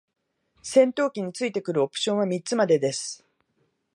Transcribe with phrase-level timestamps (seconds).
[0.63, 3.23] 戦闘機に付いてくるオプションは三つまでです。